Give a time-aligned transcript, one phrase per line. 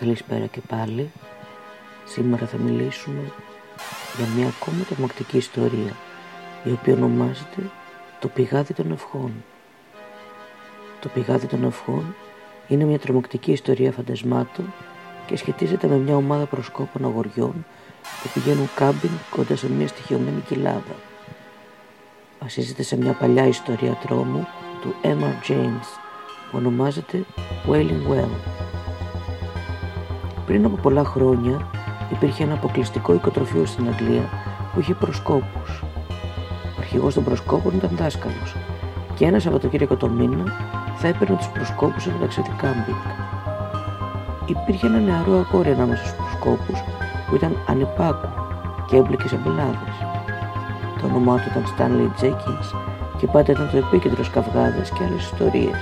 [0.00, 1.10] Καλησπέρα και πάλι.
[2.04, 3.32] Σήμερα θα μιλήσουμε
[4.16, 5.96] για μια ακόμα τρομακτική ιστορία
[6.64, 7.70] η οποία ονομάζεται
[8.20, 9.32] το πηγάδι των ευχών.
[11.00, 12.14] Το πηγάδι των ευχών
[12.68, 14.72] είναι μια τρομακτική ιστορία φαντασμάτων
[15.26, 17.66] και σχετίζεται με μια ομάδα προσκόπων αγοριών
[18.22, 20.96] που πηγαίνουν κάμπινγκ κοντά σε μια στοιχειωμένη κοιλάδα.
[22.40, 24.46] Βασίζεται σε μια παλιά ιστορία τρόμου
[24.80, 25.50] του M.R.
[25.50, 25.86] James
[26.50, 27.24] που ονομάζεται
[27.68, 28.58] Wailing Well.
[30.48, 31.66] Πριν από πολλά χρόνια
[32.12, 34.28] υπήρχε ένα αποκλειστικό οικοτροφείο στην Αγγλία
[34.72, 35.82] που είχε προσκόπους.
[36.64, 38.56] Ο αρχηγός των προσκόπων ήταν δάσκαλος
[39.14, 40.44] και ένας Σαββατοκύριακο το μήνα
[40.96, 43.02] θα έπαιρνε τους προσκόπους σε ένα ταξίδι κάμπινγκ.
[44.46, 46.82] Υπήρχε ένα νεαρό αγόρι ανάμεσα στους προσκόπους
[47.28, 48.28] που ήταν ανυπάκου
[48.86, 49.94] και έμπλεκε σε μπελάδες.
[51.00, 52.78] Το όνομά του ήταν Stanley Jenkins
[53.18, 55.78] και πάντα ήταν το επίκεντρος καυγάδες και άλλες ιστορίες.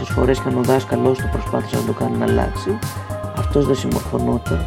[0.00, 2.78] Όσες φορές και αν ο δάσκαλός του προσπάθησε να το κάνει να αλλάξει,
[3.36, 4.66] αυτός δεν συμμορφωνόταν.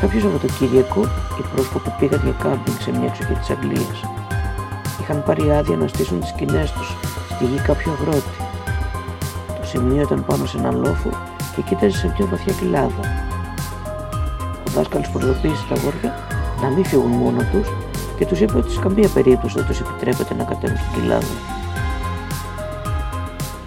[0.00, 1.02] Κάποιος Σαββατοκύριακο
[1.38, 3.98] οι πρόσωποι πήγαν για κάμπινγκ σε μια εξοχή της Αγγλίας.
[5.00, 6.96] Είχαν πάρει άδεια να στήσουν τις σκηνές τους
[7.34, 8.36] στη γη κάποιου αγρότη.
[9.60, 11.10] Το σημείο ήταν πάνω σε έναν λόφο
[11.54, 13.04] και κοίταζε σε μια βαθιά κοιλάδα.
[14.66, 16.14] Ο δάσκαλος προειδοποίησε τα αγόρια
[16.62, 17.68] να μην φύγουν μόνο τους
[18.16, 21.34] και τους είπε ότι σε καμία περίπτωση δεν τους επιτρέπεται να κατέβουν στην κοιλάδα.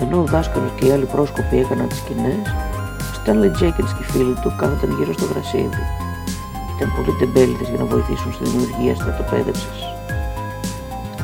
[0.01, 2.47] Ενώ ο δάσκαλος και οι άλλοι πρόσκοποι έκαναν τις σκηνές,
[3.11, 5.83] ο Στάνλι Τζέκινς και οι φίλοι του κάθονταν γύρω στο γρασίδι.
[6.75, 9.79] Ήταν πολύ τεμπέληδες για να βοηθήσουν στη δημιουργία στρατοπέδευσης.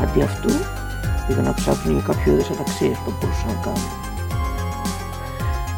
[0.03, 0.51] Αντί αυτού,
[1.25, 3.91] πήγαν να ψάξουν για κάποιο είδος αταξίες που μπορούσαν να κάνουν.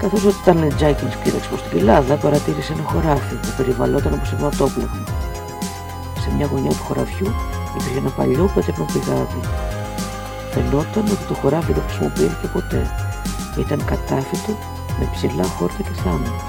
[0.01, 5.03] Καθώς ο Στάνλι Τζέκινς κοίταξε προς την κοιλάδα, παρατήρησε ένα χωράφι που περιβαλλόταν από σειρματόπλεγμα.
[6.23, 7.29] Σε μια γωνιά του χωραφιού
[7.77, 9.41] υπήρχε ένα παλιό πέτρινο πηγάδι
[10.57, 12.89] Φαινόταν ότι το χωράφι δεν χρησιμοποιήθηκε ποτέ.
[13.57, 14.51] Ήταν κατάφυτο
[14.99, 16.43] με ψηλά χόρτα και θάμνους.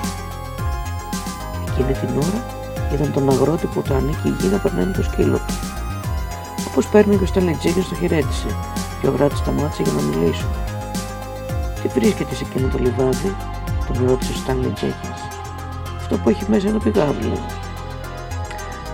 [1.69, 2.41] Εκείνη την ώρα
[2.93, 5.55] είδαν τον αγρότη που το ανήκει η γη να περνάει το σκύλο του.
[6.69, 8.47] Όπως παίρνει και ο Σταλετζίκης το χαιρέτησε
[9.01, 10.51] και ο αγρότης σταμάτησε για να μιλήσουν.
[11.83, 13.37] Τι βρίσκεται σε εκείνο το λιβάδι,
[13.87, 15.21] τον ρώτησε ο Στάνλι Τζέκινς.
[15.97, 17.45] Αυτό που έχει μέσα ένα πηγάδι, λέει.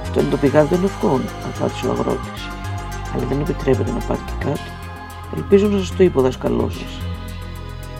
[0.03, 1.23] Αυτό είναι το πηγάδι των ευχών,
[1.55, 2.43] απάντησε ο αγρότης.
[3.15, 4.74] Αλλά δεν επιτρέπεται να πάρει και κάτω.
[5.37, 7.12] Ελπίζω να σας το είπε ο δάσκαλό σα.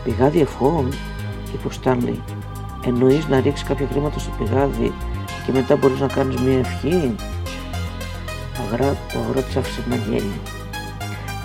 [0.03, 0.89] Πηγάδι ευχών,
[1.55, 2.23] είπε ο Στάνλι.
[2.87, 4.93] Εννοείς να ρίξεις κάποια χρήματα στο πηγάδι
[5.47, 7.15] και μετά μπορείς να κάνεις μια ευχή;
[8.65, 10.41] Αγρά, ο αγρότη άφησε ένα γέλιο.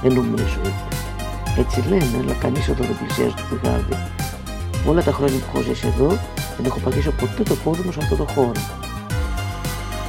[0.01, 0.73] Δεν νομίζω, είπε.
[1.57, 3.95] Έτσι λένε, αλλά κανείς εδώ δεν πλησιάζει το πηγάδι.
[4.87, 6.07] Όλα τα χρόνια που έχω ζήσει εδώ,
[6.57, 8.61] δεν έχω πατήσει ποτέ το πόδι μου σε αυτό το χώρο.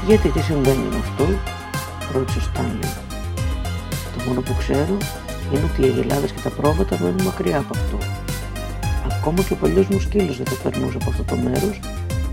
[0.06, 1.24] Γιατί τι συμβαίνει με αυτό,
[2.12, 2.90] ρώτησε ο Στάνλι.
[4.16, 4.96] Το μόνο που ξέρω
[5.52, 7.98] είναι ότι οι αγελάδε και τα πρόβατα μένουν μακριά από αυτό.
[9.12, 11.80] Ακόμα και ο παλιός μου σκύλο δεν θα περνούσε από αυτό το μέρος,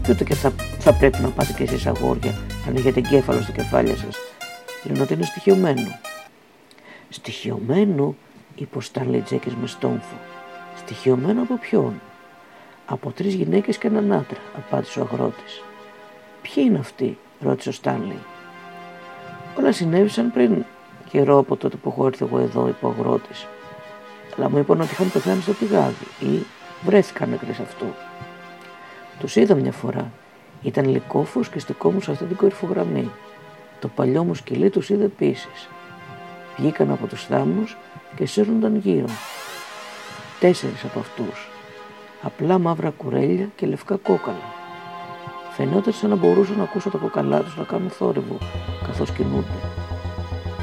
[0.02, 3.52] και ούτε και θα, θα πρέπει να πάτε κι εσείς αγόρια, αν έχετε εγκέφαλο στα
[3.52, 4.16] κεφάλια σας.
[4.84, 6.00] Λένε ότι είναι στοιχειωμένο.
[7.10, 8.16] Στοιχειωμένο,
[8.56, 10.16] είπε ο Στάνλι Τζέκης με στόμφο.
[10.78, 12.02] Στοιχειωμένο από ποιον;
[12.86, 15.64] Από τρεις γυναίκες και έναν άντρα, απάντησε ο αγρότης.
[16.42, 18.18] Ποιοι είναι αυτοί, ρώτησε ο Στάνλι.
[19.60, 20.66] Όλα συνέβησαν πριν
[21.10, 23.48] καιρό από τότε που έχω έρθει εγώ εδώ, είπε ο αγρότης.
[24.38, 26.46] Αλλά μου είπαν ότι είχαν πεθάνει στο πηγάδι ή
[26.86, 27.86] βρέθηκαν νεκροί σε αυτό.
[29.20, 30.12] Τους είδα μια φορά.
[30.62, 33.12] Ήταν λικόφο και στεκόμουν σε αυτή την κορυφογραμμή.
[33.80, 35.70] Το παλιό μου σκυλί τους είδε επίσης.
[36.58, 37.78] Βγήκαν από τους θάμνους
[38.16, 39.08] και σέρνονταν γύρω.
[40.40, 41.50] Τέσσερις από αυτούς.
[42.22, 44.56] Απλά μαύρα κουρέλια και λευκά κόκαλα.
[45.52, 48.38] Φαινόταν σαν να μπορούσα να ακούσω τα κοκαλά τους να κάνουν θόρυβο
[48.86, 49.87] καθώς κινούνται.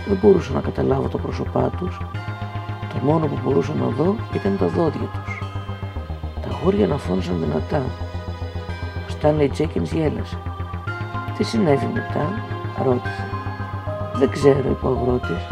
[0.06, 1.98] Δεν μπορούσα να καταλάβω το πρόσωπά τους.
[2.92, 5.38] Το μόνο που μπορούσα να δω ήταν τα δόντια τους.
[6.42, 7.82] Τα γόρια να φώνησαν δυνατά.
[9.06, 10.38] Ο Στάνλεϊ Τζέκινς γέλασε.
[11.36, 12.24] Τι συνέβη μετά,
[12.84, 13.28] ρώτησε.
[14.14, 15.44] Δεν ξέρω, είπε ο αγρότης.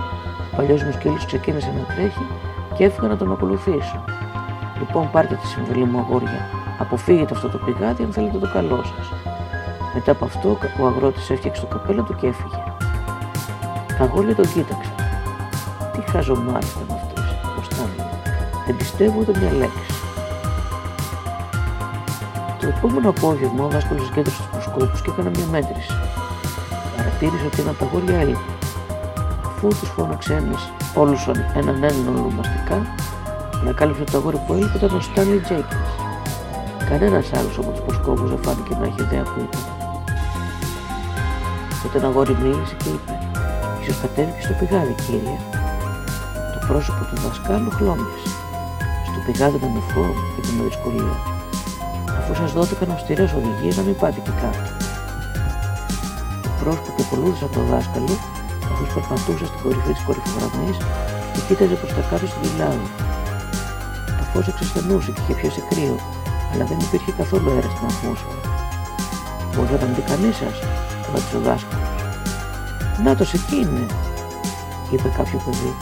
[0.53, 2.27] Ο παλιός μου σκύλος ξεκίνησε να τρέχει
[2.77, 4.05] και έφυγα να τον ακολουθήσω.
[4.79, 6.49] Λοιπόν, πάρτε τη συμβουλή μου, αγόρια.
[6.79, 9.13] Αποφύγετε αυτό το πηγάδι αν θέλετε το καλό σας.
[9.95, 12.62] Μετά από αυτό, ο αγρότης έφτιαξε το καπέλο του και έφυγε.
[13.99, 14.95] Τα αγόρια τον κοίταξαν.
[15.93, 18.05] Τι χαζομάρι ήταν αυτός, Στάνλι.
[18.67, 19.93] Δεν πιστεύω ούτε μια λέξη.
[22.61, 25.93] Το επόμενο απόγευμα ο δάσκαλος κέντρωσε τους προσκόπους και έκανε μια μέτρηση.
[26.97, 28.39] Παρατήρησε ότι ένα από τα αγόρια έλειπε.
[29.47, 32.87] Αφού τους φώναξε ένας, όλους έναν έναν ονομαστικά,
[33.61, 35.91] ανακάλυψε το αγόρι που έλειπε ήταν ο Στάνλι Τζέικινς.
[36.89, 39.63] Κανένας άλλος από τους προσκόπους δεν φάνηκε να έχει ιδέα που ήταν.
[41.83, 43.22] Τότε ένα αγόρι μίλησε και είπε
[43.83, 45.37] Ίσως κατέβηκε στο πηγάδι, κύριε.
[46.55, 48.31] Το πρόσωπο του δασκάλου χλώμιασε.
[49.09, 51.17] Στο πηγάδι των ευχών, είπε με δυσκολία.
[52.19, 54.69] Αφού σας δόθηκαν αυστηρές οδηγίες να μην πάτε και κάτω.
[56.49, 58.15] Ο πρόσκοπο ακολούθησε τον δάσκαλο,
[58.69, 60.77] καθώ περπατούσε στην κορυφή της κορυφογραμμής
[61.33, 62.87] και κοίταζε προς τα κάτω στην κοιλάδα.
[64.19, 65.97] Το φως εξασθενούσε και είχε πιάσει κρύο,
[66.53, 68.41] αλλά δεν υπήρχε καθόλου αέρας στην ατμόσφαιρα.
[69.53, 70.57] Μπορεί να ήταν δει κανείς σας,
[71.13, 72.02] ρώτησε ο δάσκαλος.
[73.05, 73.87] Να το εκεί είναι,
[74.91, 75.75] είπε κάποιο παιδί.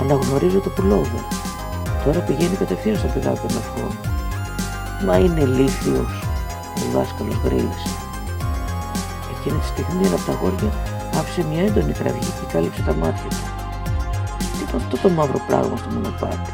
[0.00, 1.22] Αναγνωρίζω το πουλόβερ.
[2.04, 3.92] Τώρα πηγαίνει κατευθείαν στο πηγάδι των ευχών.
[5.06, 6.12] Μα είναι λύθιος,
[6.76, 7.90] ο δάσκαλος γκρίλησε.
[9.34, 10.72] Εκείνη τη στιγμή ένα από τα γόρια
[11.18, 13.44] άφησε μια έντονη κραυγή και κάλυψε τα μάτια του.
[14.38, 16.52] Τι είναι αυτό το μαύρο πράγμα στο μονοπάτι,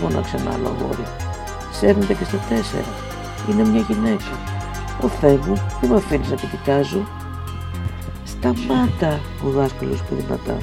[0.00, 1.06] φώναξε ένα άλλο αγόρι.
[1.72, 2.92] Σέρνεται και στα τέσσερα.
[3.48, 4.34] Είναι μια γυναίκα.
[5.04, 7.02] Ο Θεέ μου, δεν με αφήνεις να την κοιτάζω.
[8.42, 10.56] Σταμάτα, ο δάσκαλος είπε δυνατά.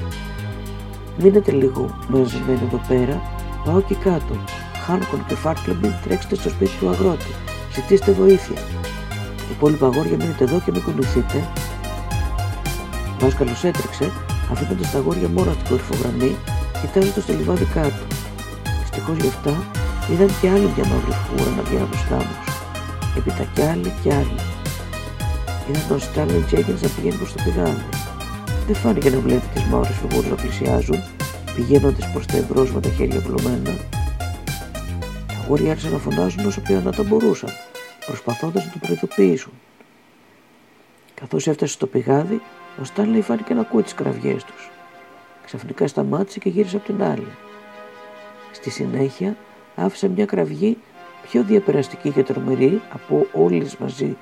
[1.17, 3.21] Μείνετε λίγο μαζεμένοι εδώ πέρα,
[3.65, 4.33] πάω και κάτω.
[4.85, 7.31] Χάνκον και Φάρκλεμπι τρέξτε στο σπίτι του αγρότη.
[7.73, 8.59] Ζητήστε βοήθεια.
[9.47, 11.47] Οι υπόλοιπα αγόρια μείνετε εδώ και μην κουνηθείτε.
[13.15, 14.11] Ο δάσκαλος έτρεξε,
[14.51, 16.35] αφήνοντας τα αγόρια μόνο στην κορυφογραμμή,
[16.81, 18.03] κοιτάζοντας το λιβάδι κάτω.
[18.79, 19.53] Δυστυχώς γι' αυτά
[20.11, 22.35] είδαν και άλλη μια μαύρη φιγούρα να βγαίνει από τους θάμου.
[23.17, 24.39] Έπειτα κι άλλοι κι άλλοι.
[25.69, 27.85] Είδαν τον Στάλιν Τζέγκεν να πηγαίνει προς το πηγάδι.
[28.65, 31.03] Δεν φάνηκε να βλέπει τις μαύρες φιγούρες να πλησιάζουν,
[31.55, 33.71] πηγαίνοντας προς τα εμπρός με τα χέρια πλωμένα.
[35.27, 37.49] Τα αγόρια άρχισαν να φωνάζουν όσο πιο δυνατά μπορούσαν,
[38.05, 39.51] προσπαθώντας να το προειδοποιήσουν.
[41.13, 42.41] Καθώς έφτασε στο πηγάδι,
[42.81, 44.69] ο Στάνλεϊ φάνηκε να ακούει τις κραυγές τους.
[45.45, 47.27] Ξαφνικά σταμάτησε και γύρισε από την άλλη.
[48.51, 49.37] Στη συνέχεια
[49.75, 50.77] άφησε μια κραυγή
[51.21, 54.17] πιο διαπεραστική και τρομερή από όλες μαζί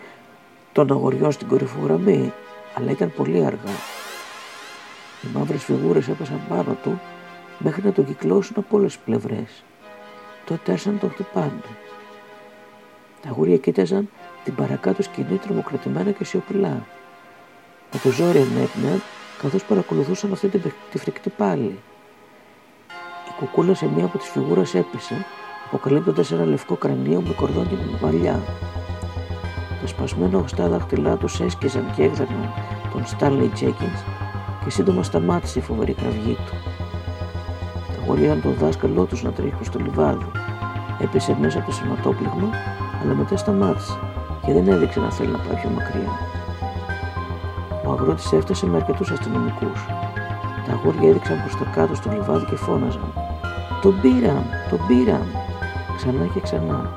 [0.78, 2.34] των αγοριών στην κορυφογραμμή,
[2.74, 3.76] αλλά ήταν πολύ αργά.
[5.24, 7.02] Οι μαύρες φιγούρες έπεσαν πάνω του
[7.58, 9.64] μέχρι να τον κυκλώσουν από όλες τις πλευρές.
[10.46, 11.62] Τότε άρχισαν να τον χτυπάνε.
[13.22, 14.10] Τα αγόρια κοίταζαν
[14.44, 16.86] την παρακάτω σκηνή τρομοκρατημένα και σιωπηλά.
[17.94, 19.02] Με το ζόρι ανέπνεαν
[19.42, 20.60] καθώς παρακολουθούσαν αυτή τη,
[20.92, 21.80] τη φρικτή πάλι.
[23.28, 25.26] Η κουκούλα σε μία από τις φιγούρες έπεσε,
[25.66, 28.44] αποκαλύπτοντας ένα λευκό κρανίο με κορδόνια με μαλλιά.
[29.82, 32.54] Τα σπασμένα οχστά δάχτυλά τους έσκυζαν και έγδερναν
[32.92, 34.04] τον Stanley Jenkins
[34.64, 36.56] και σύντομα σταμάτησε η φοβερή κραυγή του.
[37.88, 40.32] Τα αγόρια τον δάσκαλό τους να τρέχει στο λιβάδι.
[41.00, 42.50] Έπεσε μέσα από το σηματόπληγμα,
[43.04, 44.00] αλλά μετά σταμάτησε
[44.46, 46.12] και δεν έδειξε να θέλει να πάει πιο μακριά.
[47.86, 49.86] Ο αγρότης έφτασε με αρκετούς αστυνομικούς.
[50.66, 53.14] Τα αγόρια έδειξαν προς τα κάτω στο λιβάδι και φώναζαν.
[53.82, 55.26] Τον πήραν, τον πήραν.
[55.96, 56.94] Ξανά και ξανά.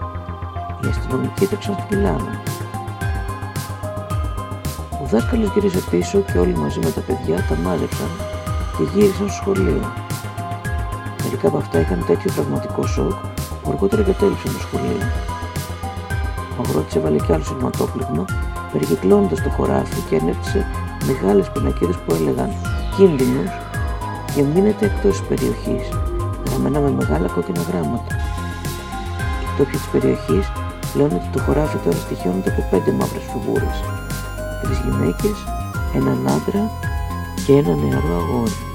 [0.84, 2.49] Οι αστυνομικοί έτρεξαν στην κοιλάδα.
[5.10, 8.10] Ο δάσκαλο γύρισε πίσω και όλοι μαζί με τα παιδιά τα μάζεψαν
[8.76, 9.82] και γύρισαν στο σχολείο.
[11.22, 13.12] Μερικά από αυτά είχαν τέτοιο τραυματικό σοκ
[13.62, 15.02] που αργότερα εγκατέλειψαν το σχολείο.
[16.56, 18.24] Ο αγρότης έβαλε κι άλλο σωματόπληγμα,
[18.72, 20.66] περικυκλώνοντα το χωράφι και ανέπτυσε
[21.06, 22.50] μεγάλες πινακίδες που έλεγαν
[22.96, 23.50] Κίνδυνος
[24.34, 25.84] και μείνετε εκτός της περιοχής,
[26.46, 28.14] γραμμένα με μεγάλα κόκκινα γράμματα.
[29.42, 30.52] Οι τόποι της περιοχής
[30.94, 33.78] λένε ότι το χωράφι τώρα στοιχειώνεται από πέντε μαύρες φιγούρες.
[34.70, 35.34] Τρει γυναίκε,
[35.94, 36.70] έναν άντρα
[37.46, 38.69] και ένα νεαρό αγόρι.